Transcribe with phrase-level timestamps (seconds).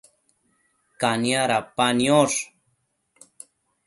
[1.01, 2.39] Cania dapa niosh